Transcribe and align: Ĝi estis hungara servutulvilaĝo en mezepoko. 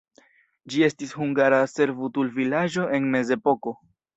Ĝi 0.73 0.81
estis 0.87 1.13
hungara 1.17 1.59
servutulvilaĝo 1.73 2.89
en 2.99 3.07
mezepoko. 3.17 3.79